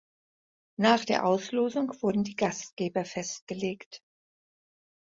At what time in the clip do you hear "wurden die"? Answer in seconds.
2.01-2.35